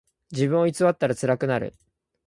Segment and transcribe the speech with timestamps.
[0.31, 1.75] 自分を偽ったらつらくなる。